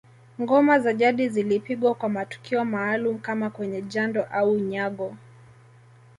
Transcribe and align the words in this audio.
Ngoma 0.41 0.79
za 0.79 0.93
jadi 0.93 1.29
zilipigwa 1.29 1.93
kwa 1.95 2.09
matukio 2.09 2.65
maalum 2.65 3.17
kama 3.19 3.49
kwenye 3.49 3.81
jando 3.81 4.23
au 4.23 4.51
unyago 4.51 5.15